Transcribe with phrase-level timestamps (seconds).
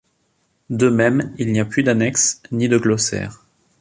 [0.71, 3.45] De même, il n'y a plus d'annexes, ni de glossaire.